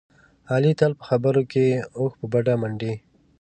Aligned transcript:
علي 0.53 0.71
تل 0.79 0.91
په 0.99 1.03
خبرو 1.09 1.41
کې 1.51 1.65
اوښ 1.97 2.11
په 2.19 2.25
بډه 2.31 2.53
منډي. 2.61 2.93